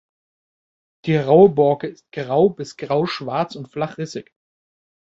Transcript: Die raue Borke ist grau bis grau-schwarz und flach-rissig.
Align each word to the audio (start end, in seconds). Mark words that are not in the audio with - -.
Die 1.05 1.15
raue 1.15 1.49
Borke 1.49 1.85
ist 1.85 2.11
grau 2.11 2.49
bis 2.49 2.75
grau-schwarz 2.75 3.55
und 3.55 3.67
flach-rissig. 3.71 4.33